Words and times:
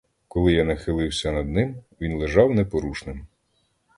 Коли 0.27 0.53
я 0.53 0.63
нахилився 0.63 1.31
над 1.31 1.49
ним, 1.49 1.75
він 2.01 2.15
лежав 2.17 2.51
непорушним. 2.51 3.27